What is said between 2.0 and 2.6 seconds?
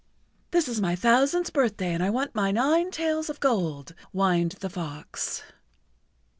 I want my